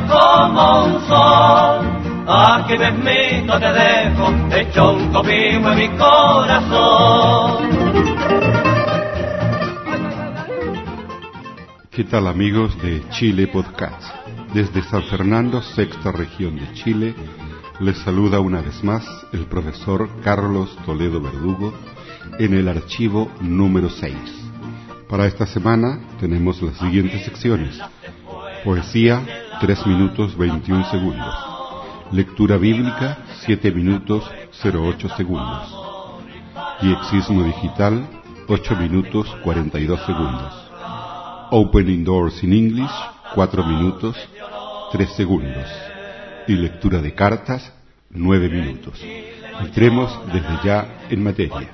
[0.00, 1.86] como un sol.
[2.26, 7.62] Aquí mismito te dejo, hecho un copivo en mi corazón.
[11.90, 14.02] ¿Qué tal amigos de Chile Podcast?
[14.54, 17.14] Desde San Fernando, sexta región de Chile,
[17.80, 21.74] les saluda una vez más el profesor Carlos Toledo Verdugo
[22.38, 24.14] en el archivo número 6.
[25.08, 27.78] Para esta semana tenemos las siguientes secciones.
[28.64, 29.20] Poesía,
[29.62, 31.34] 3 minutos 21 segundos.
[32.10, 34.28] Lectura bíblica, 7 minutos
[34.60, 35.72] 08 segundos.
[36.80, 38.04] Diexismo digital,
[38.48, 40.52] 8 minutos 42 segundos.
[41.52, 42.92] Opening Doors in English,
[43.36, 44.16] 4 minutos
[44.90, 45.68] 3 segundos.
[46.48, 47.72] Y lectura de cartas,
[48.10, 49.00] 9 minutos.
[49.60, 51.70] Entremos desde ya en materia.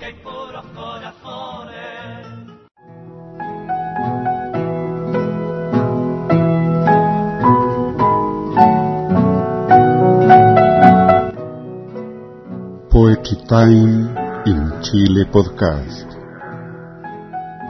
[13.37, 14.09] Time
[14.47, 16.09] in Chile Podcast.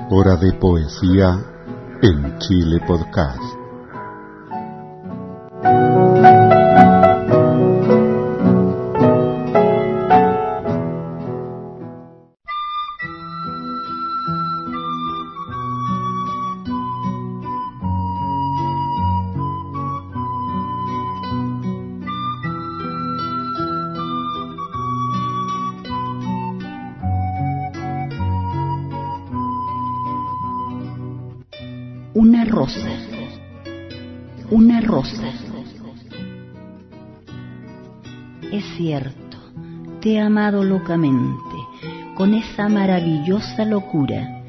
[0.09, 1.37] Hora de poesía
[2.01, 3.43] en Chile Podcast.
[40.01, 41.57] Te he amado locamente,
[42.15, 44.45] con esa maravillosa locura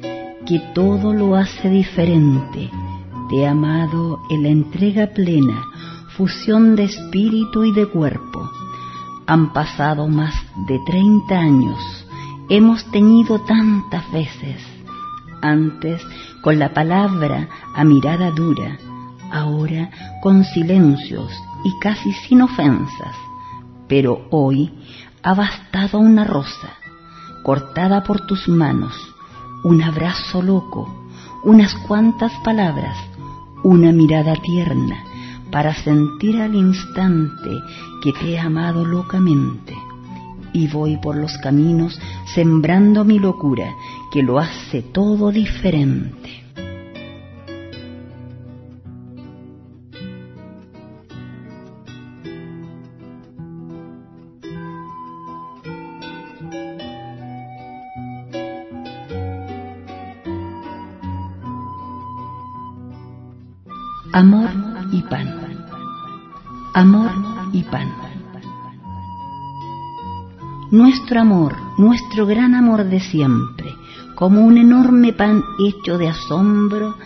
[0.46, 2.70] que todo lo hace diferente.
[3.28, 5.62] Te he amado en la entrega plena,
[6.16, 8.50] fusión de espíritu y de cuerpo.
[9.26, 10.34] Han pasado más
[10.66, 11.78] de treinta años,
[12.48, 14.60] hemos tenido tantas veces.
[15.42, 16.02] Antes
[16.42, 18.78] con la palabra a mirada dura,
[19.32, 19.90] ahora
[20.22, 21.32] con silencios
[21.64, 23.16] y casi sin ofensas.
[23.88, 24.72] Pero hoy
[25.22, 26.70] ha bastado una rosa,
[27.42, 28.94] cortada por tus manos,
[29.62, 30.88] un abrazo loco,
[31.44, 32.96] unas cuantas palabras,
[33.62, 35.04] una mirada tierna,
[35.50, 37.50] para sentir al instante
[38.02, 39.76] que te he amado locamente.
[40.52, 41.98] Y voy por los caminos
[42.34, 43.74] sembrando mi locura,
[44.10, 46.39] que lo hace todo diferente.
[64.12, 64.50] Amor
[64.90, 65.56] y pan.
[66.74, 67.12] Amor
[67.52, 67.88] y pan.
[70.72, 73.72] Nuestro amor, nuestro gran amor de siempre,
[74.16, 76.96] como un enorme pan hecho de asombro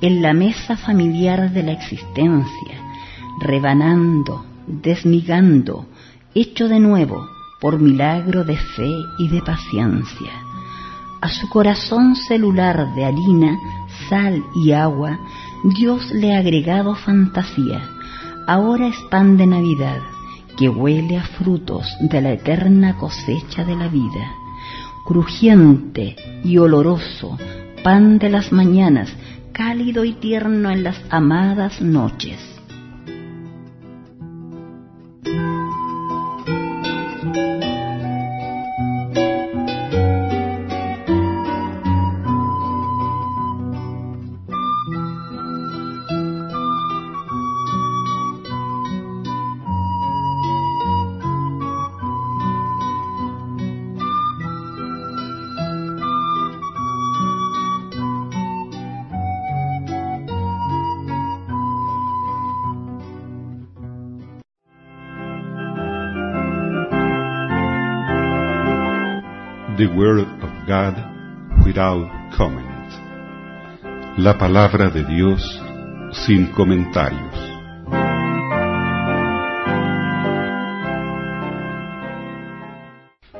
[0.00, 2.78] en la mesa familiar de la existencia,
[3.40, 5.86] rebanando, desmigando,
[6.32, 7.26] hecho de nuevo
[7.60, 10.30] por milagro de fe y de paciencia.
[11.20, 13.58] A su corazón celular de harina,
[14.08, 15.18] sal y agua,
[15.64, 17.82] Dios le ha agregado fantasía.
[18.48, 20.00] Ahora es pan de Navidad
[20.56, 24.34] que huele a frutos de la eterna cosecha de la vida.
[25.06, 27.38] Crujiente y oloroso,
[27.84, 29.08] pan de las mañanas,
[29.52, 32.51] cálido y tierno en las amadas noches.
[69.86, 70.94] Word of God
[71.64, 72.68] without comment.
[74.18, 75.62] La palabra de Dios
[76.12, 77.34] sin comentarios.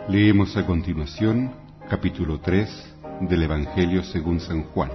[0.08, 1.52] Leemos a continuación
[1.88, 2.94] capítulo 3
[3.28, 4.90] del Evangelio según San Juan.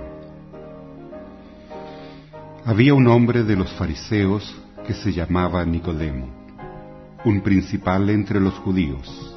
[2.66, 4.56] Había un hombre de los fariseos
[4.86, 6.28] que se llamaba Nicodemo,
[7.24, 9.37] un principal entre los judíos.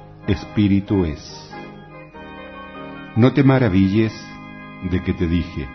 [0.27, 1.51] Espíritu es.
[3.15, 4.13] No te maravilles
[4.91, 5.67] de que te dije,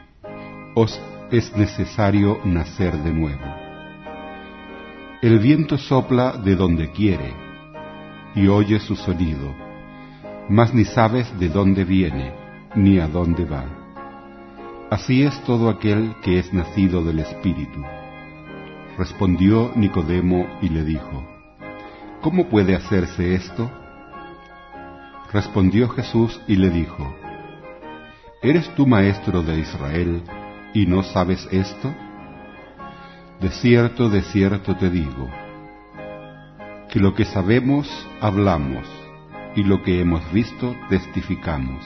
[0.77, 1.01] os
[1.33, 3.45] es necesario nacer de nuevo.
[5.21, 7.35] El viento sopla de donde quiere
[8.37, 9.53] y oye su sonido,
[10.49, 12.33] mas ni sabes de dónde viene
[12.77, 13.65] ni a dónde va.
[14.91, 17.83] Así es todo aquel que es nacido del Espíritu.
[18.97, 21.27] Respondió Nicodemo y le dijo,
[22.21, 23.69] ¿Cómo puede hacerse esto?
[25.37, 27.15] Respondió Jesús y le dijo,
[28.41, 30.23] ¿Eres tú maestro de Israel
[30.73, 31.95] y no sabes esto?
[33.43, 35.29] De cierto, de cierto te digo,
[36.91, 37.87] que lo que sabemos
[38.23, 38.89] hablamos
[39.55, 41.85] y lo que hemos visto testificamos,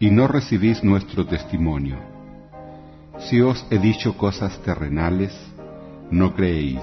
[0.00, 1.98] y no recibís nuestro testimonio.
[3.20, 5.32] Si os he dicho cosas terrenales,
[6.10, 6.82] no creéis.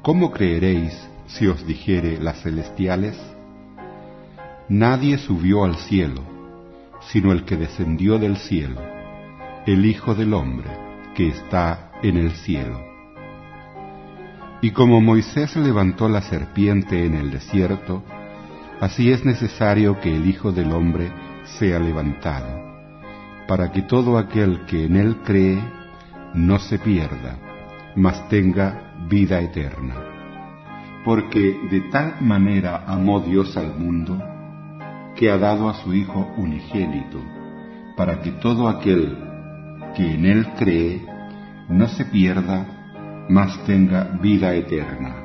[0.00, 0.94] ¿Cómo creeréis
[1.26, 3.35] si os dijere las celestiales?
[4.68, 6.22] Nadie subió al cielo,
[7.12, 8.80] sino el que descendió del cielo,
[9.64, 10.68] el Hijo del Hombre,
[11.14, 12.80] que está en el cielo.
[14.62, 18.02] Y como Moisés levantó la serpiente en el desierto,
[18.80, 21.12] así es necesario que el Hijo del Hombre
[21.44, 22.48] sea levantado,
[23.46, 25.62] para que todo aquel que en él cree
[26.34, 27.38] no se pierda,
[27.94, 29.94] mas tenga vida eterna.
[31.04, 34.20] Porque de tal manera amó Dios al mundo,
[35.16, 37.18] que ha dado a su Hijo unigénito,
[37.96, 39.16] para que todo aquel
[39.96, 41.04] que en Él cree
[41.68, 42.66] no se pierda,
[43.28, 45.16] mas tenga vida eterna.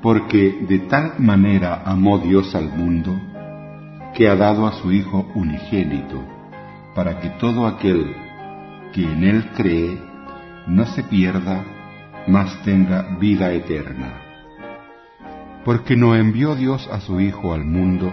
[0.00, 3.20] Porque de tal manera amó Dios al mundo,
[4.14, 6.22] que ha dado a su Hijo unigénito,
[6.94, 8.14] para que todo aquel
[8.92, 9.98] que en Él cree
[10.66, 11.64] no se pierda,
[12.28, 14.20] mas tenga vida eterna.
[15.64, 18.12] Porque no envió Dios a su Hijo al mundo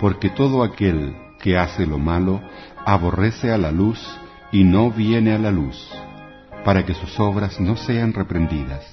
[0.00, 2.40] porque todo aquel que hace lo malo
[2.84, 4.00] aborrece a la luz
[4.52, 5.76] y no viene a la luz,
[6.64, 8.84] para que sus obras no sean reprendidas.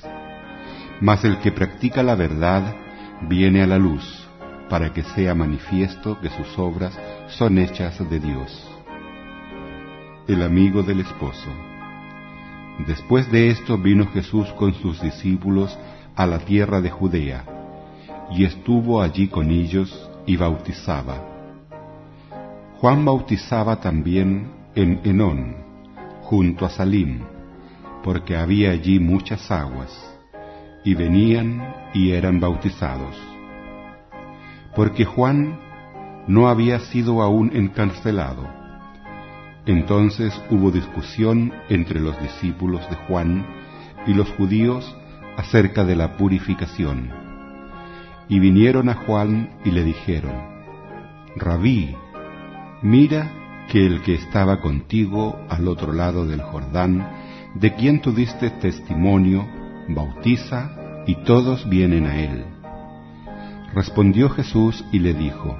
[1.01, 2.75] Mas el que practica la verdad
[3.21, 4.27] viene a la luz,
[4.69, 6.97] para que sea manifiesto que sus obras
[7.27, 8.71] son hechas de Dios.
[10.27, 11.50] El amigo del esposo.
[12.88, 15.77] Después de esto vino Jesús con sus discípulos
[16.15, 17.45] a la tierra de Judea,
[18.31, 21.22] y estuvo allí con ellos y bautizaba.
[22.79, 25.55] Juan bautizaba también en Enón,
[26.22, 27.22] junto a Salim,
[28.03, 29.91] porque había allí muchas aguas,
[30.84, 33.15] y venían y eran bautizados.
[34.75, 35.60] Porque Juan
[36.27, 38.65] no había sido aún encarcelado
[39.65, 43.46] entonces hubo discusión entre los discípulos de Juan
[44.05, 44.96] y los judíos
[45.38, 47.25] acerca de la purificación.
[48.27, 50.34] Y vinieron a Juan y le dijeron,
[51.36, 51.96] Rabí,
[52.82, 53.32] mira
[53.70, 57.08] que el que estaba contigo al otro lado del Jordán,
[57.55, 59.48] de quien tú diste testimonio,
[59.89, 60.72] bautiza
[61.08, 62.46] y todos vienen a él.
[63.74, 65.58] Respondió Jesús y le dijo,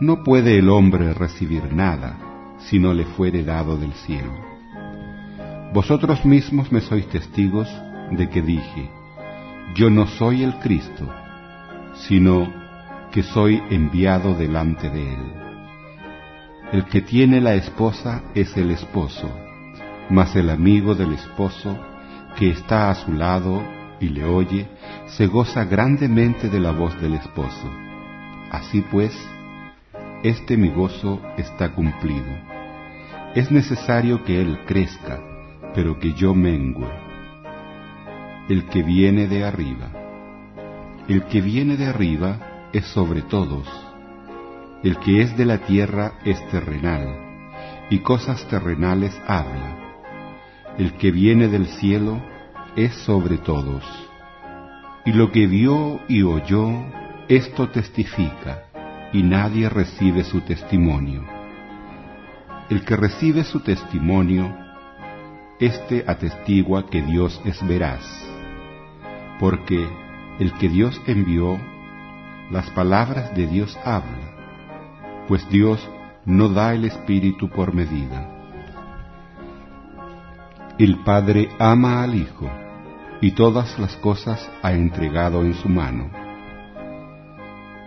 [0.00, 2.18] No puede el hombre recibir nada
[2.58, 4.32] si no le fuere dado del cielo.
[5.72, 7.68] Vosotros mismos me sois testigos
[8.10, 8.90] de que dije,
[9.74, 11.06] yo no soy el Cristo,
[12.00, 12.52] sino
[13.12, 15.32] que soy enviado delante de él.
[16.72, 19.30] El que tiene la esposa es el esposo,
[20.10, 21.78] mas el amigo del esposo
[22.36, 23.62] que está a su lado
[24.00, 24.68] y le oye,
[25.06, 27.70] se goza grandemente de la voz del esposo.
[28.50, 29.16] Así pues,
[30.22, 32.32] este mi gozo está cumplido.
[33.34, 35.20] Es necesario que Él crezca,
[35.74, 36.88] pero que yo mengue.
[38.48, 40.05] El que viene de arriba.
[41.08, 43.68] El que viene de arriba es sobre todos.
[44.82, 47.06] El que es de la tierra es terrenal,
[47.90, 49.94] y cosas terrenales habla.
[50.78, 52.20] El que viene del cielo
[52.74, 53.84] es sobre todos.
[55.04, 56.70] Y lo que vio y oyó,
[57.28, 58.64] esto testifica,
[59.12, 61.24] y nadie recibe su testimonio.
[62.68, 64.52] El que recibe su testimonio,
[65.60, 68.02] éste atestigua que Dios es veraz,
[69.38, 69.88] porque
[70.38, 71.58] el que Dios envió,
[72.50, 75.88] las palabras de Dios habla, pues Dios
[76.24, 78.32] no da el Espíritu por medida.
[80.78, 82.50] El Padre ama al Hijo
[83.20, 86.10] y todas las cosas ha entregado en su mano.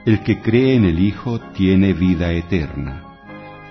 [0.05, 3.03] El que cree en el Hijo tiene vida eterna,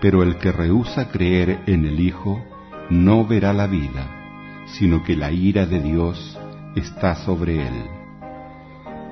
[0.00, 2.44] pero el que rehúsa creer en el Hijo
[2.90, 6.38] no verá la vida, sino que la ira de Dios
[6.76, 7.97] está sobre él.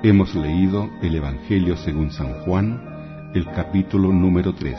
[0.02, 4.76] Hemos leído el Evangelio según San Juan, el capítulo número 3.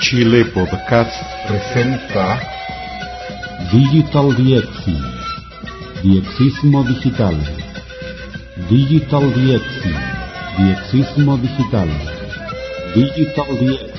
[0.00, 1.12] Chile Podcast
[1.46, 2.40] presenta
[3.70, 4.98] Digital Diexi,
[6.02, 7.36] Diexismo Digital.
[8.70, 9.92] Digital Diexi,
[10.56, 11.88] Diexismo Digital.
[12.94, 13.90] Digital Diexi,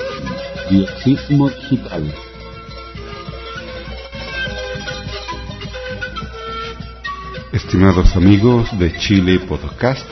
[0.71, 2.12] Diexismo Digital.
[7.70, 10.08] Estimados amigos de Chile Podcast,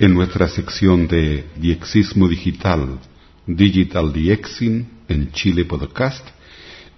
[0.00, 2.98] en nuestra sección de Diexismo Digital,
[3.46, 6.26] Digital Diexin en Chile Podcast,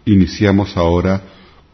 [0.04, 1.22] iniciamos ahora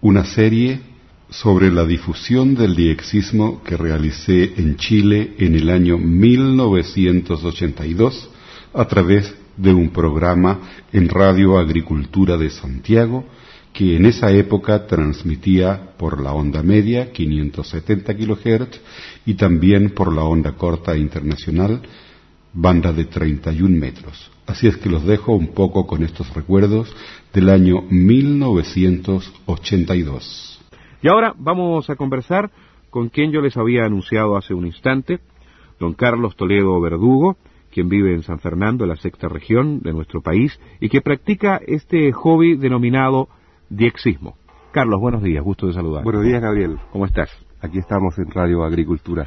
[0.01, 0.81] una serie
[1.29, 8.31] sobre la difusión del diexismo que realicé en Chile en el año 1982
[8.73, 10.59] a través de un programa
[10.91, 13.27] en Radio Agricultura de Santiago
[13.77, 18.81] que en esa época transmitía por la onda media 570 kHz
[19.27, 21.83] y también por la onda corta internacional
[22.55, 24.31] banda de 31 metros.
[24.47, 26.91] Así es que los dejo un poco con estos recuerdos
[27.35, 30.59] del año 1982.
[31.03, 32.51] Y ahora vamos a conversar
[32.89, 35.21] con quien yo les había anunciado hace un instante,
[35.79, 37.37] don Carlos Toledo Verdugo,
[37.71, 42.11] quien vive en San Fernando, la sexta región de nuestro país, y que practica este
[42.13, 43.29] hobby denominado
[43.69, 44.37] diexismo.
[44.73, 46.05] Carlos, buenos días, gusto de saludar.
[46.05, 46.79] Buenos días, Gabriel.
[46.93, 47.31] ¿Cómo estás?
[47.61, 49.27] Aquí estamos en Radio Agricultura.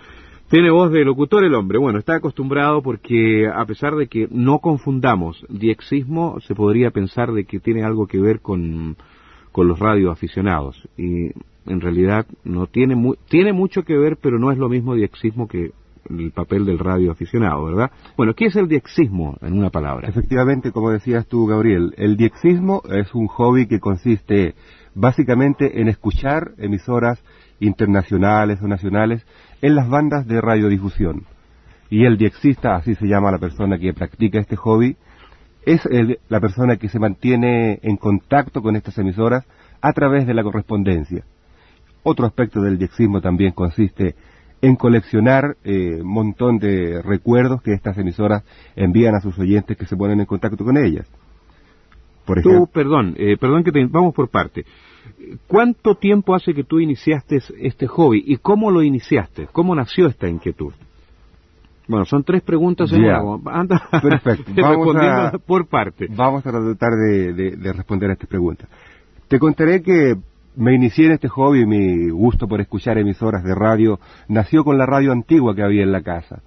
[0.49, 1.77] Tiene voz de locutor el hombre.
[1.77, 7.45] Bueno, está acostumbrado porque a pesar de que no confundamos diexismo, se podría pensar de
[7.45, 8.97] que tiene algo que ver con,
[9.51, 10.87] con los radioaficionados.
[10.97, 11.31] Y
[11.67, 15.47] en realidad no tiene, mu tiene mucho que ver, pero no es lo mismo diexismo
[15.47, 15.71] que
[16.09, 17.91] el papel del radioaficionado, ¿verdad?
[18.17, 20.07] Bueno, ¿qué es el diexismo en una palabra?
[20.07, 24.55] Efectivamente, como decías tú, Gabriel, el diexismo es un hobby que consiste
[24.95, 27.23] básicamente en escuchar emisoras
[27.59, 29.25] internacionales o nacionales
[29.61, 31.25] en las bandas de radiodifusión.
[31.89, 34.95] Y el diexista, así se llama la persona que practica este hobby,
[35.65, 39.45] es el, la persona que se mantiene en contacto con estas emisoras
[39.81, 41.23] a través de la correspondencia.
[42.03, 44.15] Otro aspecto del diexismo también consiste
[44.61, 48.43] en coleccionar un eh, montón de recuerdos que estas emisoras
[48.75, 51.07] envían a sus oyentes que se ponen en contacto con ellas.
[52.25, 54.65] Por ejemplo, tú, perdón, eh, perdón que te, vamos por parte.
[55.47, 59.47] ¿Cuánto tiempo hace que tú iniciaste este hobby y cómo lo iniciaste?
[59.51, 60.73] ¿Cómo nació esta inquietud?
[61.87, 63.03] Bueno, son tres preguntas en
[63.45, 64.51] Anda Perfecto.
[64.61, 66.07] Vamos a, por parte.
[66.07, 68.69] Vamos a tratar de, de, responder a estas preguntas.
[69.27, 70.15] Te contaré que
[70.59, 73.97] me inicié en este hobby, mi gusto por escuchar emisoras de radio
[74.27, 76.41] nació con la radio antigua que había en la casa.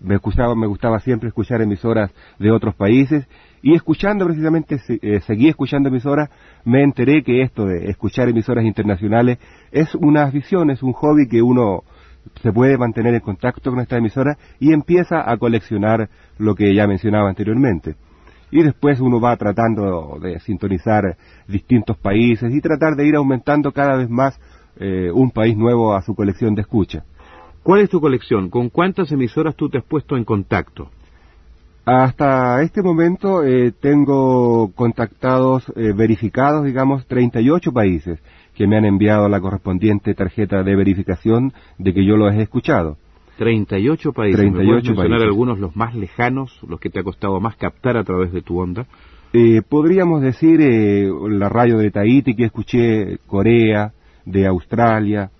[0.00, 0.18] Me,
[0.56, 3.24] me gustaba siempre escuchar emisoras de otros países
[3.62, 6.28] y escuchando precisamente, eh, seguí escuchando emisoras,
[6.64, 9.38] me enteré que esto de escuchar emisoras internacionales
[9.70, 11.84] es una afición, es un hobby que uno
[12.42, 16.88] se puede mantener en contacto con esta emisora y empieza a coleccionar lo que ya
[16.88, 17.94] mencionaba anteriormente.
[18.52, 21.16] Y después uno va tratando de sintonizar
[21.48, 24.38] distintos países y tratar de ir aumentando cada vez más
[24.76, 27.04] eh, un país nuevo a su colección de escucha.
[27.64, 28.50] ¿Cuál es tu colección?
[28.50, 30.90] ¿Con cuántas emisoras tú te has puesto en contacto?
[31.84, 38.20] Hasta este momento eh, tengo contactados, eh, verificados, digamos, 38 países
[38.54, 42.98] que me han enviado la correspondiente tarjeta de verificación de que yo lo he escuchado.
[43.38, 44.40] 38 países.
[44.40, 48.04] 38 ¿Me mencionar algunos, los más lejanos, los que te ha costado más captar a
[48.04, 48.86] través de tu onda?
[49.32, 53.92] Eh, podríamos decir eh, la radio de Tahiti que escuché, Corea,
[54.24, 55.30] de Australia.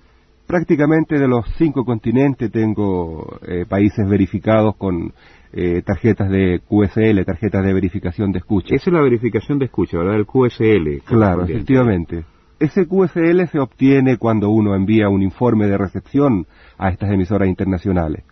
[0.47, 5.13] Prácticamente de los cinco continentes tengo eh, países verificados con
[5.53, 8.75] eh, tarjetas de QSL, tarjetas de verificación de escucha.
[8.75, 10.17] Esa es la verificación de escucha, ¿verdad?
[10.17, 11.05] El QSL.
[11.05, 12.25] Claro, efectivamente.
[12.63, 16.47] Ese QSL se obtiene cuando uno envía un informe de recepción
[16.79, 18.23] a estas emisoras internacionales.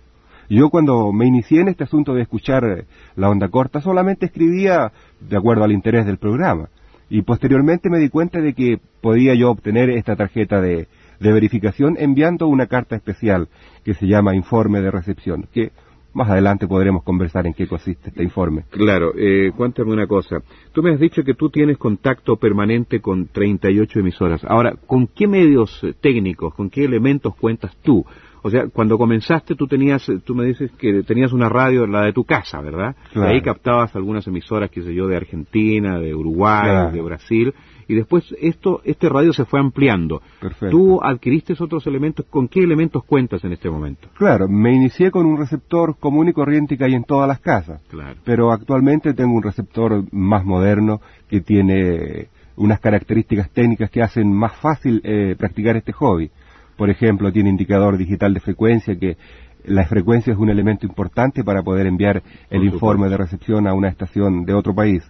[0.48, 2.84] Yo cuando me inicié en este asunto de escuchar
[3.16, 6.68] la onda corta solamente escribía de acuerdo al interés del programa
[7.08, 10.86] y posteriormente me di cuenta de que podía yo obtener esta tarjeta de,
[11.18, 13.48] de verificación enviando una carta especial
[13.84, 15.72] que se llama informe de recepción, que
[16.12, 18.64] más adelante podremos conversar en qué consiste este informe.
[18.70, 20.38] Claro, eh, cuéntame una cosa.
[20.72, 24.44] Tú me has dicho que tú tienes contacto permanente con 38 emisoras.
[24.44, 28.04] Ahora, ¿con qué medios técnicos, con qué elementos cuentas tú?
[28.42, 32.12] O sea, cuando comenzaste tú tenías, tú me dices que tenías una radio, la de
[32.14, 32.96] tu casa, ¿verdad?
[33.12, 33.28] Claro.
[33.30, 36.90] Ahí captabas algunas emisoras, qué sé yo, de Argentina, de Uruguay, Claro.
[36.90, 37.54] de Brasil,
[37.90, 40.22] y después esto, este radio se fue ampliando.
[40.40, 40.70] Perfecto.
[40.70, 42.24] ¿Tú adquiriste otros elementos?
[42.30, 44.08] ¿Con qué elementos cuentas en este momento?
[44.16, 47.82] Claro, me inicié con un receptor común y corriente que hay en todas las casas.
[47.88, 48.20] Claro.
[48.24, 54.56] pero actualmente tengo un receptor más moderno que tiene unas características técnicas que hacen más
[54.58, 56.30] fácil eh, practicar este hobby.
[56.76, 59.16] Por ejemplo, tiene indicador digital de frecuencia que
[59.64, 63.88] la frecuencia es un elemento importante para poder enviar el informe de recepción a una
[63.88, 65.02] estación de otro país.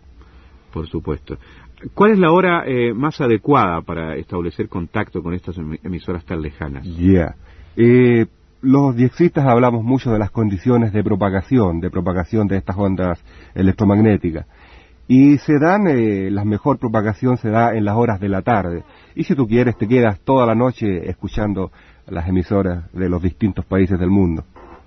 [0.72, 1.36] Por supuesto.
[1.94, 6.42] ¿Cuál es la hora eh, más adecuada para establecer contacto con estas emi- emisoras tan
[6.42, 6.84] lejanas?
[6.84, 7.34] Ya.
[7.76, 8.26] Eh,
[8.62, 14.46] los diexistas hablamos mucho de las condiciones de propagación, de propagación de estas ondas electromagnéticas.
[15.08, 18.84] Y se dan, eh, la mejor propagación se da en las horas de la tarde.
[19.14, 21.72] Y si tú quieres, te quedas toda la noche escuchando
[22.06, 24.44] las emisoras de los distintos países del mundo.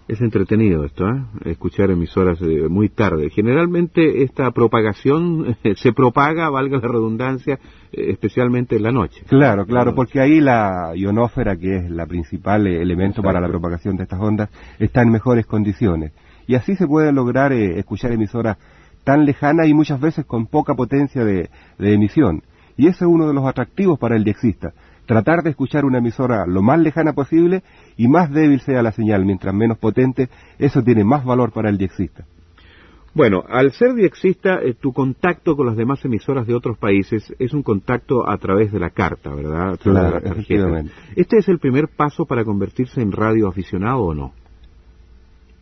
[0.08, 1.24] Es entretenido esto, ¿eh?
[1.46, 3.30] Escuchar emisoras eh, muy tarde.
[3.30, 7.60] Generalmente esta propagación eh, se propaga, valga la redundancia,
[7.94, 9.24] eh, especialmente en la noche.
[9.28, 13.96] Claro, claro, porque ahí la ionósfera, que es la principal eh, elemento para la propagación
[13.96, 16.12] de estas ondas, está en mejores condiciones.
[16.48, 18.58] Y así se puede lograr eh, escuchar emisoras
[19.06, 22.44] tan lejanas y muchas veces con poca potencia de, de emisión.
[22.76, 24.74] Y ese es uno de los atractivos para el diexista.
[25.06, 27.63] Tratar de escuchar una emisora lo más lejana posible
[27.98, 31.78] y más débil sea la señal, mientras menos potente, eso tiene más valor para el
[31.78, 32.26] diexista.
[33.16, 37.54] Bueno, al ser diexista, eh, tu contacto con las demás emisoras de otros países es
[37.54, 39.74] un contacto a través de la carta, ¿verdad?
[39.74, 40.84] A través Claro, de la tarjeta.
[41.16, 44.34] ¿Este es el primer paso para convertirse en radio aficionado o no?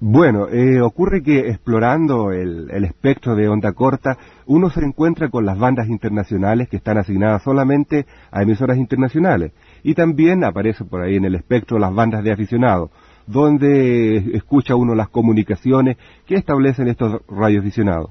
[0.03, 5.45] Bueno, eh, ocurre que explorando el, el espectro de onda corta, uno se encuentra con
[5.45, 9.51] las bandas internacionales que están asignadas solamente a emisoras internacionales.
[9.83, 12.89] Y también aparece por ahí en el espectro las bandas de aficionados,
[13.27, 18.09] donde escucha uno las comunicaciones que establecen estos radioaficionados.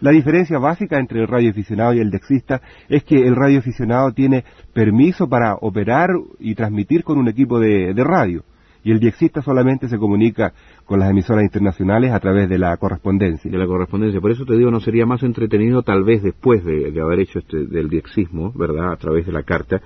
[0.00, 5.28] La diferencia básica entre el radioaficionado y el dexista es que el radioaficionado tiene permiso
[5.28, 8.44] para operar y transmitir con un equipo de, de radio
[8.88, 10.54] y el diexista solamente se comunica
[10.86, 13.50] con las emisoras internacionales a través de la correspondencia.
[13.50, 14.18] de la correspondencia.
[14.18, 17.38] Por eso te digo, no sería más entretenido tal vez después de, de haber hecho
[17.40, 18.92] este, del diexismo, ¿verdad?
[18.92, 19.82] A través de la carta.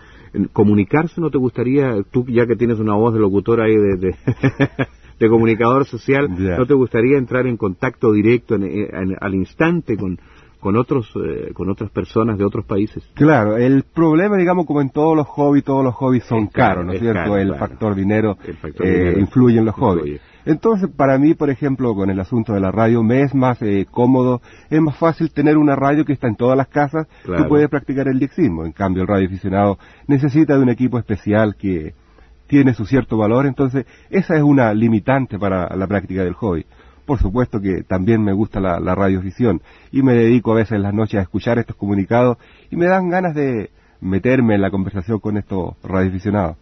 [0.53, 4.15] ¿Comunicarse no te gustaría, tú ya que tienes una voz de locutor ahí de, de,
[5.19, 10.17] de comunicador social, no te gustaría entrar en contacto directo en- en- al instante con,
[10.63, 13.03] con otros, eh, con otras personas de otros países?
[13.15, 16.87] Claro, el problema, digamos, como en todos los hobbies, todos los hobbies son Es caros,
[16.87, 17.19] ¿no es, cierto?
[17.21, 17.67] caro, el claro.
[17.67, 20.01] factor dinero, El factor eh, dinero influye en los influye.
[20.03, 20.21] hobbies.
[20.45, 23.87] Entonces, para mí, por ejemplo, con el asunto de la radio, me es más eh,
[23.91, 27.43] cómodo, es más fácil tener una radio que está en todas las casas Claro.
[27.43, 28.65] que puede practicar el diexismo.
[28.65, 31.95] En cambio, el radio aficionado necesita de un equipo especial que
[32.47, 36.67] tiene su cierto valor, entonces esa es una limitante para la práctica del hobby.
[37.07, 39.61] Por supuesto que también me gusta la, la radiovisión
[39.91, 42.39] y me dedico a veces en las noches a escuchar estos comunicados
[42.71, 46.57] y me dan ganas de meterme en la conversación con estos radioaficionados.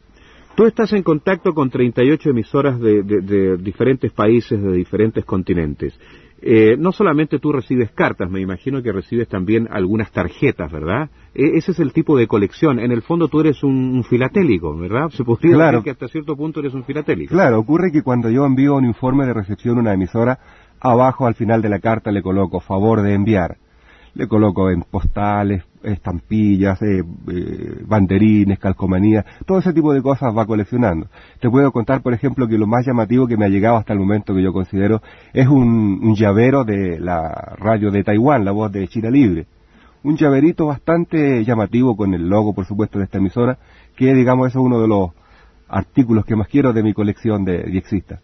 [0.56, 5.98] Tú estás en contacto con 38 emisoras de, de- de diferentes países, de diferentes continentes.
[6.42, 11.10] Eh, no solamente tú recibes cartas, me imagino que recibes también algunas tarjetas, ¿verdad?
[11.34, 12.78] E- ese es el tipo de colección.
[12.78, 15.10] En el fondo tú eres un, un filatélico, ¿verdad?
[15.10, 15.78] Se podría Claro.
[15.78, 17.32] decir que hasta cierto punto eres un filatélico.
[17.34, 20.38] Claro, ocurre que cuando yo envío un informe de recepción a una emisora,
[20.80, 23.56] abajo al final de la carta le coloco favor de enviar.
[24.14, 30.46] Le coloco en postales, estampillas, eh, eh, banderines, calcomanías, todo ese tipo de cosas va
[30.46, 31.08] coleccionando.
[31.40, 33.98] Te puedo contar, por ejemplo, que lo más llamativo que me ha llegado hasta el
[33.98, 35.00] momento que yo considero
[35.32, 39.46] es un, un llavero de la radio de Taiwán, la voz de China Libre.
[40.02, 43.58] Un llaverito bastante llamativo con el logo, por supuesto, de esta emisora,
[43.96, 45.10] que digamos es uno de los
[45.68, 48.20] artículos que más quiero de mi colección de diexistas.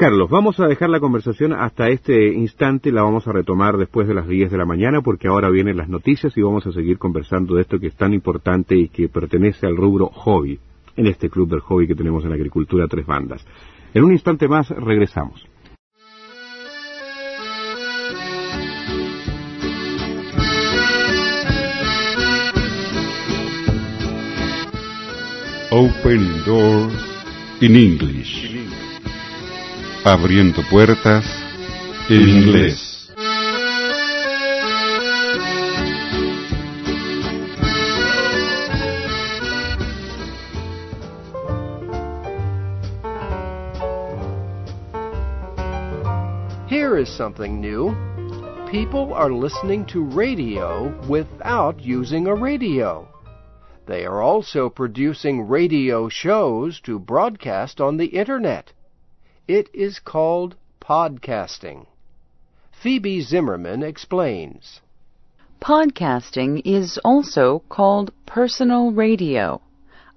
[0.00, 4.14] Carlos, vamos a dejar la conversación hasta este instante, la vamos a retomar después de
[4.14, 7.54] las 10 de la mañana porque ahora vienen las noticias y vamos a seguir conversando
[7.54, 10.58] de esto que es tan importante y que pertenece al rubro hobby,
[10.96, 13.44] en este club del hobby que tenemos en agricultura Tres Bandas.
[13.92, 15.46] En un instante más regresamos.
[25.70, 27.22] Open Doors
[27.60, 28.59] in English.
[30.02, 31.26] Abriendo puertas
[32.08, 33.10] en inglés.
[46.66, 47.94] Here is something new.
[48.70, 53.06] People are listening to radio without using a radio.
[53.84, 58.72] They are also producing radio shows to broadcast on the Internet.
[59.52, 61.86] It is called podcasting.
[62.70, 64.80] Phoebe Zimmerman explains.
[65.60, 69.60] Podcasting is also called personal radio.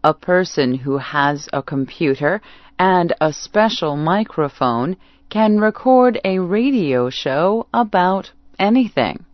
[0.03, 2.43] A person who has a computer
[2.77, 4.97] and a special microphone
[5.31, 9.25] can record a radio show about anything.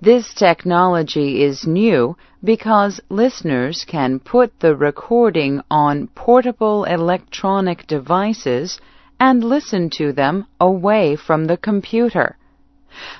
[0.00, 8.80] This technology is new because listeners can put the recording on portable electronic devices
[9.20, 12.36] and listen to them away from the computer.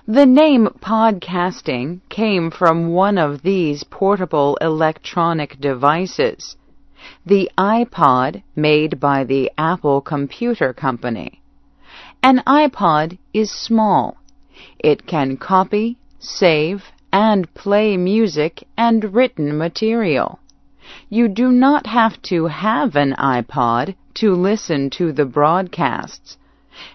[0.06, 6.56] The name podcasting came from one of these portable electronic devices,
[7.24, 11.42] the iPod made by the Apple Computer Company.
[12.22, 14.16] An iPod is small.
[14.78, 20.40] It can copy, save, and play music and written material.
[21.08, 26.36] You do not have to have an iPod to listen to the broadcasts.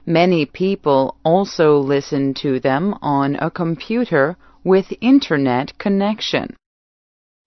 [0.06, 6.56] Many people also listen to them on a computer with internet connection.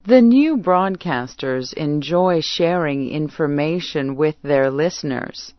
[0.05, 5.53] The new broadcasters enjoy sharing information with their listeners.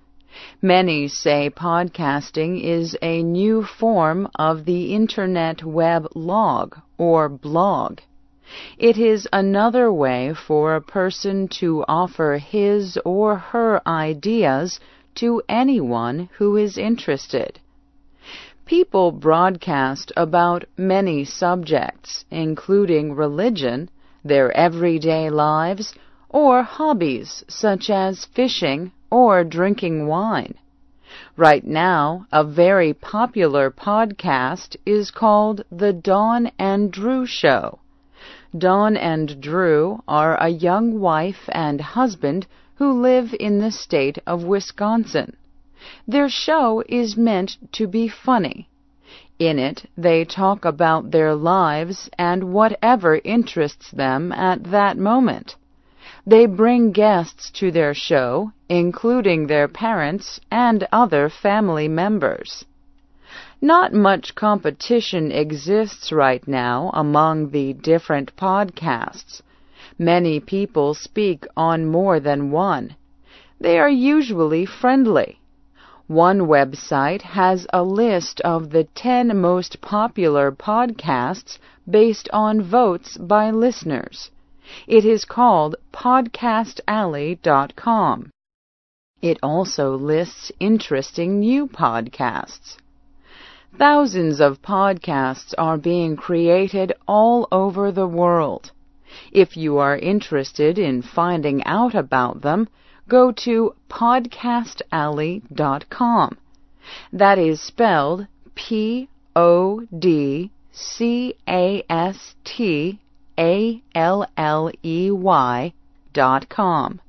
[0.61, 7.99] Many say podcasting is a new form of the Internet web log or blog.
[8.77, 14.79] It is another way for a person to offer his or her ideas
[15.15, 17.59] to anyone who is interested.
[18.65, 23.89] People broadcast about many subjects, including religion,
[24.23, 25.93] their everyday lives,
[26.29, 30.53] or hobbies such as fishing or drinking wine.
[31.35, 37.79] Right now, a very popular podcast is called The Dawn and Drew Show.
[38.57, 44.43] Dawn and Drew are a young wife and husband who live in the state of
[44.45, 45.35] Wisconsin.
[46.07, 48.69] Their show is meant to be funny.
[49.37, 55.55] In it, they talk about their lives and whatever interests them at that moment.
[56.25, 62.63] They bring guests to their show, including their parents and other family members.
[63.61, 69.41] Not much competition exists right now among the different podcasts.
[69.97, 72.95] Many people speak on more than one.
[73.59, 75.39] They are usually friendly.
[76.05, 81.57] One website has a list of the 10 most popular podcasts
[81.89, 84.29] based on votes by listeners.
[84.85, 88.29] It is called podcastalley.com.
[89.21, 92.77] It also lists interesting new podcasts.
[93.75, 98.71] Thousands of podcasts are being created all over the world.
[99.31, 102.67] If you are interested in finding out about them,
[103.07, 106.37] go to podcastalley.com.
[107.11, 112.99] That is spelled P O D C A S T
[113.37, 115.73] a L L E Y
[116.13, 116.99] dot com.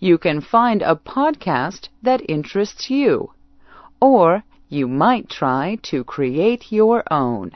[0.00, 3.30] You can find a podcast that interests you,
[4.00, 7.50] or you might try to create your own.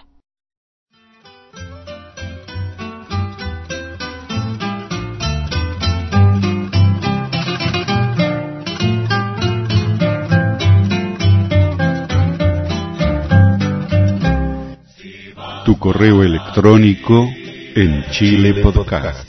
[15.65, 17.27] Tu correo electrónico
[17.75, 19.27] en Chile Podcast.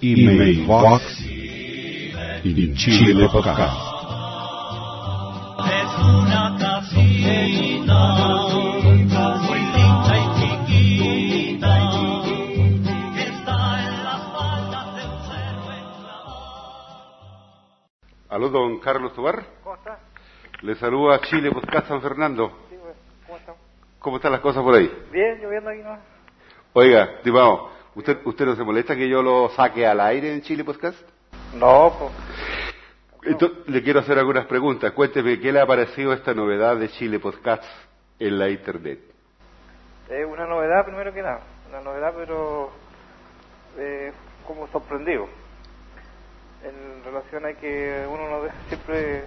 [0.00, 1.24] Email box
[2.44, 3.91] en Chile Podcast.
[6.02, 8.00] Una casita
[9.48, 9.60] muy
[11.20, 12.52] linda y chiquita
[13.14, 16.34] que está en las faldas de un cerro enclavado.
[18.30, 19.44] Aló, don Carlos Tobar.
[19.76, 19.98] está?
[20.62, 22.52] Le saluda Chile Podcast San Fernando.
[22.70, 22.76] Sí,
[23.26, 23.54] ¿cómo está?
[23.98, 24.90] ¿Cómo están las cosas por ahí?
[25.12, 25.96] Bien, lloviendo aquí, ¿no?
[26.74, 30.64] Oiga, estimado, ¿usted, ¿usted no se molesta que yo lo saque al aire en Chile
[30.64, 30.98] Podcast?
[31.54, 32.12] No, pues.
[33.24, 34.92] Entonces, le quiero hacer algunas preguntas.
[34.92, 37.62] Cuénteme, ¿qué le ha parecido esta novedad de Chile Podcast
[38.18, 38.98] en la Internet?
[40.08, 41.40] Es una novedad, primero que nada.
[41.68, 42.70] Una novedad, pero
[43.78, 44.12] eh,
[44.46, 45.28] como sorprendido.
[46.64, 49.24] En relación a que uno no deja siempre...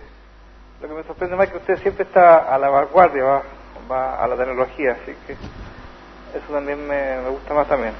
[0.82, 3.44] Lo que me sorprende más es que usted siempre está a la vanguardia, va,
[3.90, 7.94] va a la tecnología, así que eso también me, me gusta más también.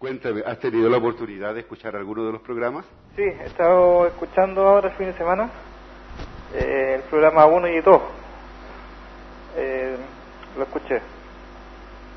[0.00, 2.86] Cuéntame, ¿has tenido la oportunidad de escuchar alguno de los programas?
[3.16, 5.50] Sí, he estado escuchando ahora el fin de semana
[6.54, 8.02] eh, el programa 1 y 2.
[9.58, 9.96] Eh,
[10.56, 11.02] lo escuché.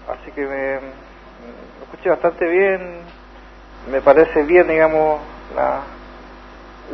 [0.07, 3.01] Así que me, lo escuché bastante bien.
[3.91, 5.19] Me parece bien, digamos,
[5.53, 5.83] la,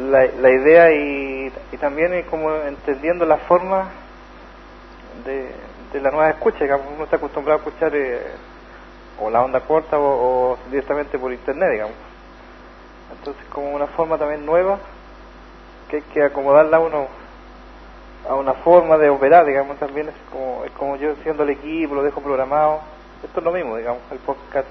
[0.10, 3.91] la, la idea y, también como entendiendo la forma
[5.23, 5.52] de,
[5.93, 6.63] de la nueva escucha.
[6.63, 8.32] Digamos, uno está acostumbrado a escuchar eh,
[9.21, 11.95] o la onda corta o, o directamente por internet, digamos.
[13.17, 14.79] Entonces, como una forma también nueva
[15.89, 17.08] que hay que acomodarla a uno
[18.27, 21.95] a una forma de operar, digamos, también es como, es como yo siendo el equipo,
[21.95, 22.82] lo dejo programado.
[23.23, 24.67] Esto es lo mismo, digamos, el podcast.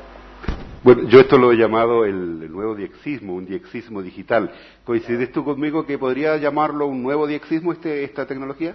[0.82, 4.52] Bueno, yo esto lo he llamado el, nuevo diexismo, un diexismo digital.
[4.84, 8.74] ¿Coincides tú conmigo que podría llamarlo un nuevo diexismo este, esta tecnología?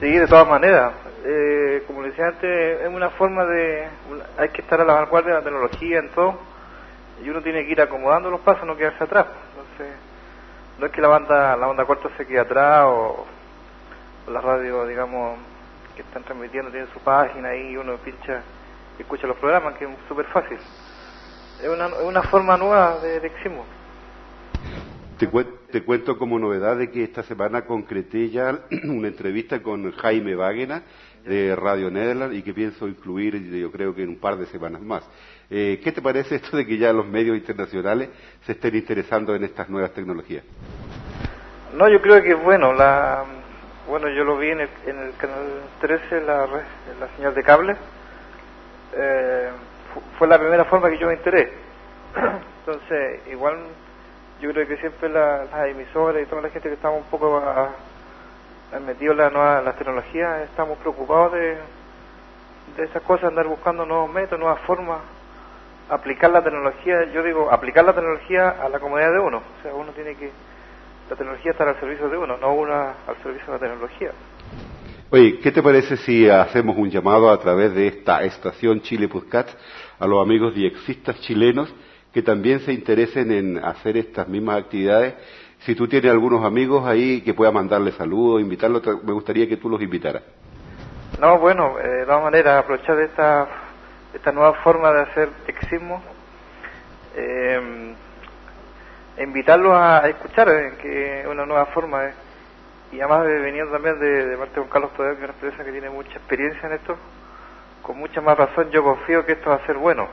[0.00, 0.92] Sí, de todas maneras.
[1.24, 3.86] Eh, como le decía antes, es una forma de...
[4.36, 6.40] Hay que estar a la vanguardia de la tecnología en todo.
[7.24, 9.26] Y uno tiene que ir acomodando los pasos, no quedarse atrás.
[9.50, 9.94] Entonces,
[10.80, 13.26] no es que la banda la onda corta se quede atrás o,
[14.26, 15.38] o la radio, digamos,
[15.94, 18.42] que están transmitiendo tiene su página ahí y uno pincha
[18.98, 20.58] y escucha los programas, que es súper fácil.
[21.64, 23.64] Es una, es una forma nueva de diexismo.
[25.18, 29.90] Te, cuen- te cuento como novedad de que esta semana concreté ya una entrevista con
[29.92, 30.82] Jaime Wagner
[31.24, 34.82] de Radio Nederland y que pienso incluir yo creo que en un par de semanas
[34.82, 35.08] más.
[35.48, 38.10] Eh, ¿Qué te parece esto de que ya los medios internacionales
[38.44, 40.44] se estén interesando en estas nuevas tecnologías?
[41.78, 43.24] No, yo creo que bueno, la
[43.88, 45.46] bueno, yo lo vi en el, en el canal
[45.80, 46.62] 13, la, red-
[47.00, 47.76] la señal de cable.
[48.96, 49.48] Eh,
[50.18, 51.52] fue la primera forma que yo me enteré.
[52.60, 53.58] Entonces, igual
[54.40, 57.36] yo creo que siempre la- las emisoras y toda la gente que estamos un poco
[57.38, 57.74] a-
[58.72, 61.58] a- metidos en las tecnologías, estamos preocupados de,
[62.76, 65.00] de esas cosas, andar buscando nuevos métodos, nuevas formas,
[65.90, 69.38] aplicar la tecnología, yo digo, aplicar la tecnología a la comodidad de uno.
[69.38, 70.32] O sea, uno tiene que
[71.10, 74.10] la tecnología está al servicio de uno, no una al servicio de la tecnología.
[75.14, 79.48] Oye, ¿qué te parece si hacemos un llamado a través de esta estación Chile Podcast
[80.00, 81.72] a los amigos diexistas chilenos
[82.12, 85.14] que también se interesen en hacer estas mismas actividades?
[85.60, 89.68] Si tú tienes algunos amigos ahí que pueda mandarles saludos, invitarlos, me gustaría que tú
[89.68, 90.24] los invitaras.
[91.20, 93.46] No, bueno, eh, de todas maneras, aprovechar de esta,
[94.14, 96.02] esta nueva forma de hacer exismo,
[97.14, 97.94] eh,
[99.22, 102.04] invitarlos a, escuchar, eh, que es una nueva forma.
[102.04, 102.23] eh.
[102.92, 105.64] Y además de veniendo también de, de parte de Carlos Toledo, que es una empresa
[105.64, 106.96] que tiene mucha experiencia en esto,
[107.82, 110.08] con mucha más razón yo confío que esto va a ser bueno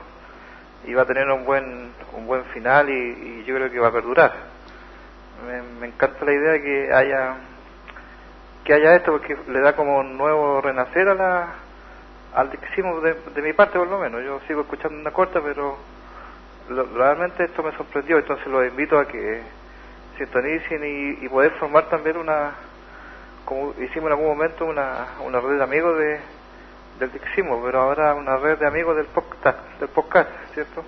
[0.84, 3.92] y va a tener un buen un buen final y, yo creo que va a
[3.92, 4.32] perdurar.
[5.46, 7.36] Me, me encanta la idea de que haya
[8.64, 11.54] que haya esto porque le da como un nuevo renacer a la
[12.34, 14.22] al dixismo de, de mi parte por lo menos.
[14.24, 15.76] Yo sigo escuchando una corta, pero
[16.68, 19.42] lo- realmente esto me sorprendió, entonces los invito a que
[20.18, 22.52] sintonicen y, poder formar también una,
[23.44, 26.20] como hicimos en algún momento, una, una red de amigos de,
[26.98, 30.84] del dixismo, pero ahora una red de amigos del podcast, del podcast ¿cierto?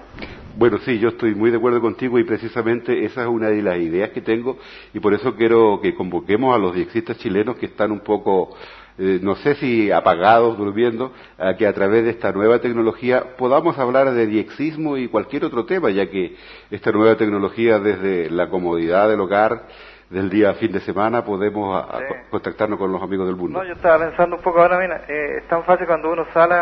[0.56, 3.76] Bueno, sí, yo estoy muy de acuerdo contigo y precisamente esa es una de las
[3.78, 4.58] ideas que tengo
[4.92, 8.56] y por eso quiero que convoquemos a los diexistas chilenos que están un poco,
[8.98, 13.78] eh, no sé si apagados, durmiendo, a que a través de esta nueva tecnología podamos
[13.78, 16.36] hablar de diexismo y cualquier otro tema, ya que
[16.70, 19.62] esta nueva tecnología desde la comodidad del hogar,
[20.10, 22.04] del día a fin de semana, podemos a- Sí.
[22.30, 23.58] contactarnos con los amigos del mundo.
[23.58, 26.54] No, yo estaba pensando un poco ahora, mira, eh, es tan fácil cuando uno sale,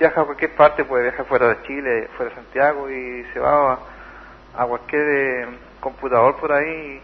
[0.00, 3.74] viaja a cualquier parte, puede viajar fuera de Chile, fuera de Santiago y se va
[3.74, 3.78] a,
[4.56, 5.46] a cualquier eh,
[5.80, 7.00] computador por ahí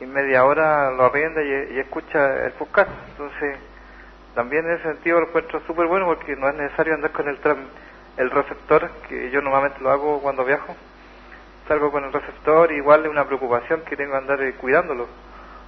[0.00, 2.90] y, y media hora lo arrienda y, y escucha el podcast.
[3.10, 3.58] Entonces,
[4.38, 7.40] también en ese sentido lo encuentro súper bueno porque no es necesario andar con el,
[8.18, 10.76] el receptor, que yo normalmente lo hago cuando viajo.
[11.66, 15.08] Salgo con el receptor, igual es una preocupación que tengo andar eh, cuidándolo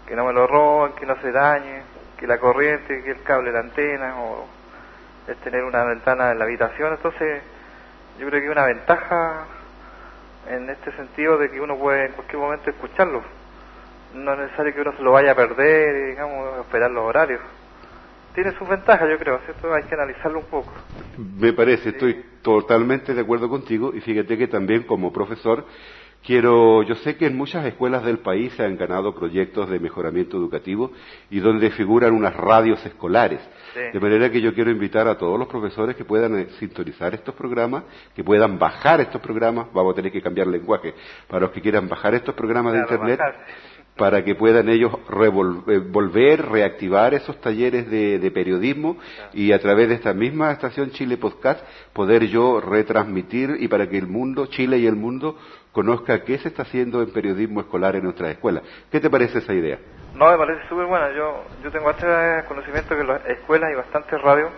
[0.07, 1.83] que no me lo roben, que no se dañe,
[2.17, 4.47] que la corriente, que el cable la antena, o
[5.27, 6.93] es tener una ventana en la habitación.
[6.93, 7.43] Entonces,
[8.21, 9.47] yo creo que hay una ventaja
[10.49, 13.21] en este sentido de que uno puede en cualquier momento escucharlo.
[14.15, 17.41] no es necesario que uno se lo vaya a perder y, digamos, esperar los horarios.
[18.43, 19.71] Tiene sus ventajas, yo creo, ¿cierto?
[19.75, 20.73] Hay que analizarlo un poco.
[21.39, 25.67] Me parece, estoy totalmente de acuerdo contigo y fíjate que también como profesor
[26.23, 30.37] Quiero, yo sé que en muchas escuelas del país se han ganado proyectos de mejoramiento
[30.37, 30.93] educativo
[31.31, 33.41] y donde figuran unas radios escolares.
[33.75, 37.35] De manera que yo quiero invitar a todos los profesores que puedan eh, sintonizar estos
[37.35, 40.93] programas, que puedan bajar estos programas, vamos a tener que cambiar lenguaje,
[41.27, 43.21] para los que quieran bajar estos programas de Internet,
[43.97, 48.97] para que puedan ellos eh, volver, reactivar esos talleres de, periodismo
[49.33, 53.99] y a través de esta misma estación Chile Podcast poder yo retransmitir y para que
[53.99, 55.37] el mundo, Chile y el mundo,
[55.73, 58.63] conozca qué se está haciendo en periodismo escolar en nuestras escuelas.
[58.91, 59.79] ¿Qué te parece esa idea?
[60.15, 61.13] No, me parece súper buena.
[61.13, 64.51] Yo, yo tengo este conocimiento que las escuelas hay bastantes radios.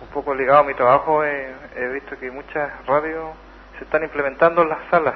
[0.00, 1.52] Un poco ligado a mi trabajo, he,
[1.92, 3.34] visto que muchas radios
[3.78, 5.14] se están implementando en las salas.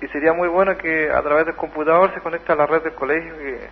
[0.00, 2.94] Y sería muy bueno que a través del computador se conecte a la red del
[2.94, 3.68] colegio, que,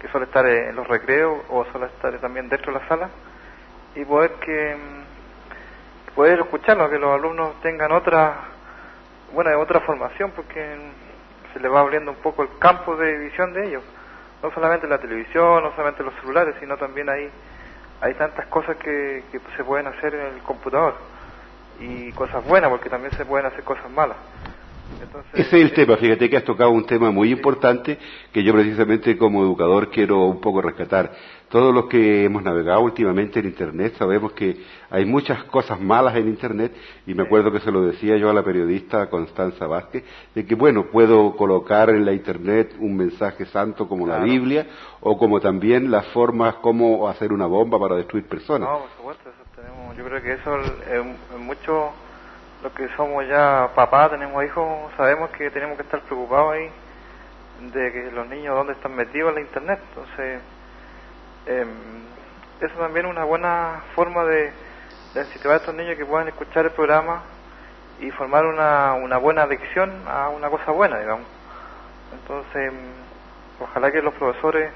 [0.00, 3.10] que suele estar en los recreos o suele estar también dentro de la sala,
[3.94, 4.76] y poder que
[6.14, 8.34] poder escucharlo, que los alumnos tengan otra
[9.32, 10.76] bueno, otra formación porque
[11.52, 13.82] se le va abriendo un poco el campo de visión de ellos.
[14.42, 17.30] No solamente la televisión, no solamente los celulares, sino también hay,
[18.00, 20.94] hay tantas cosas que, que se pueden hacer en el computador.
[21.80, 24.16] Y cosas buenas, porque también se pueden hacer cosas malas.
[25.32, 27.98] Ese es el tema, fíjate que has tocado un tema muy importante
[28.32, 31.12] que yo precisamente como educador quiero un poco rescatar.
[31.48, 34.56] Todos los que hemos navegado últimamente en Internet sabemos que
[34.90, 36.72] hay muchas cosas malas en Internet
[37.06, 40.54] y me acuerdo que se lo decía yo a la periodista Constanza Vázquez, de que
[40.54, 44.66] bueno, puedo colocar en la Internet un mensaje santo como la Biblia
[45.00, 48.68] o como también las formas como hacer una bomba para destruir personas.
[48.68, 51.92] No, por supuesto, eso tenemos, yo creo que eso es mucho
[52.62, 56.70] los que somos ya papás, tenemos hijos, sabemos que tenemos que estar preocupados ahí
[57.72, 59.80] de que los niños dónde están metidos en la internet.
[59.90, 60.40] Entonces,
[61.46, 61.66] eh,
[62.60, 64.52] eso también es una buena forma de,
[65.14, 67.22] de incentivar a estos niños que puedan escuchar el programa
[68.00, 71.26] y formar una, una buena adicción a una cosa buena, digamos.
[72.12, 72.72] Entonces,
[73.60, 74.72] ojalá que los profesores,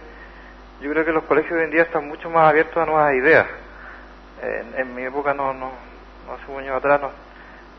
[0.80, 3.46] yo creo que los colegios hoy en día están mucho más abiertos a nuevas ideas.
[4.76, 5.70] En, mi época no, no,
[6.26, 7.10] no hace un año atrás no,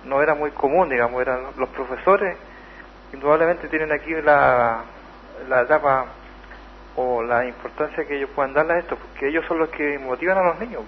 [0.05, 2.37] no era muy común, digamos, eran los profesores,
[3.13, 4.81] indudablemente tienen aquí la,
[5.47, 6.05] la etapa
[6.95, 10.37] o la importancia que ellos puedan darle a esto, porque ellos son los que motivan
[10.37, 10.83] a los niños,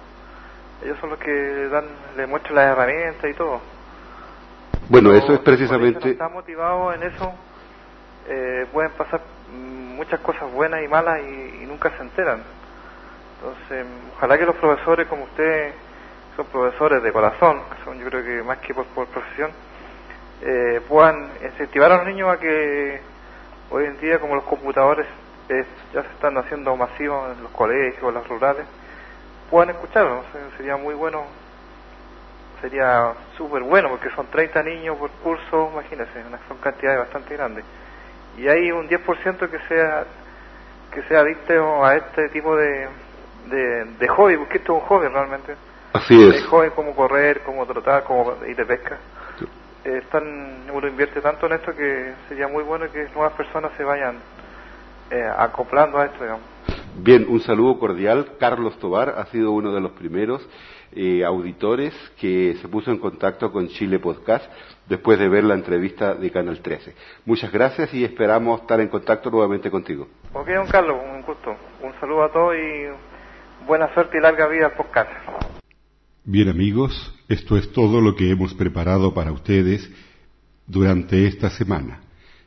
[0.83, 1.85] ellos son los que dan,
[2.17, 3.61] les muestran las herramientas y todo.
[4.89, 6.11] Bueno, eso es precisamente...
[6.11, 7.33] están motivados en eso,
[8.27, 12.43] eh, pueden pasar muchas cosas buenas y malas y, y nunca se enteran.
[13.37, 15.73] Entonces, ojalá que los profesores como usted
[16.35, 19.51] son profesores de corazón, son yo creo que más que por, profesión,
[20.41, 22.99] eh, puedan incentivar a los niños a que
[23.69, 25.07] hoy en día como los computadores
[25.93, 28.65] ya se están haciendo masivos en los colegios, en las rurales,
[29.49, 30.23] puedan escucharlo,
[30.57, 31.23] sería muy bueno,
[32.61, 37.63] sería súper bueno porque son 30 niños por curso, imagínense, son cantidades bastante grandes.
[38.37, 40.05] Y hay un 10% que sea
[40.91, 42.87] que sea adicto a este tipo de,
[43.47, 45.55] de, de hobby, porque esto es un hobby realmente
[45.95, 46.45] Así es.
[46.45, 48.97] joven cómo correr, cómo trotar, cómo ir de pesca.
[49.85, 53.83] Eh, están, uno invierte tanto en esto que sería muy bueno que nuevas personas se
[53.83, 54.17] vayan
[55.11, 56.43] eh, acoplando a esto, digamos.
[56.97, 58.31] Bien, un saludo cordial.
[58.39, 60.47] Carlos Tobar ha sido uno de los primeros
[60.91, 64.49] eh, auditores que se puso en contacto con Chile Podcast
[64.87, 66.95] después de ver la entrevista de Canal 13.
[67.25, 70.07] Muchas gracias y esperamos estar en contacto nuevamente contigo.
[70.33, 71.55] Ok, don Carlos, un gusto.
[71.81, 75.11] Un saludo a todos y buena suerte y larga vida al podcast.
[76.27, 79.87] Bien amigos, esto es todo lo que hemos preparado para ustedes
[80.65, 82.01] durante esta semana.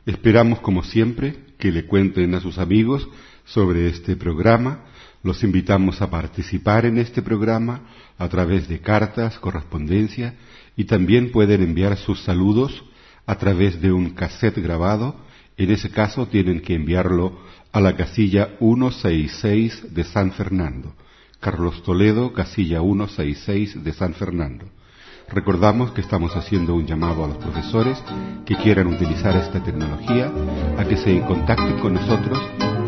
[0.04, 3.08] Esperamos, como siempre, que le cuenten a sus amigos
[3.44, 4.86] sobre este programa.
[5.22, 7.82] Los invitamos a participar en este programa
[8.18, 10.34] a través de cartas, correspondencia
[10.74, 12.84] y también pueden enviar sus saludos
[13.26, 15.14] a través de un cassette grabado.
[15.56, 17.38] En ese caso tienen que enviarlo
[17.70, 20.96] a la casilla 166 de San Fernando.
[21.40, 24.64] Carlos Toledo, casilla 166 de San Fernando.
[25.28, 28.02] Recordamos que estamos haciendo un llamado a los profesores
[28.44, 30.32] que quieran utilizar esta tecnología
[30.76, 32.38] a que se contacten con nosotros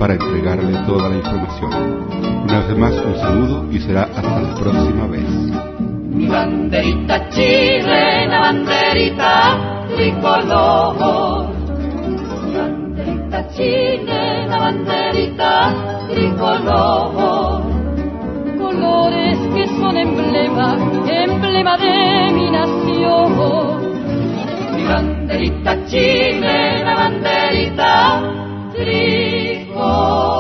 [0.01, 1.71] para entregarle toda la información.
[2.43, 5.29] Una vez más, un saludo y será hasta la próxima vez.
[6.11, 11.55] Mi banderita chilena, banderita tricolor.
[12.47, 17.50] Mi banderita chilena, banderita tricolor
[19.97, 20.77] emblema,
[21.07, 23.33] emblema de mi nación.
[24.77, 28.23] Mi banderita chilena, banderita
[28.73, 30.40] tricolor.